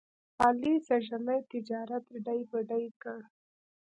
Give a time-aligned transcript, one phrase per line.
[0.43, 3.19] علي سږني تجارت ډۍ په ډۍ کړ.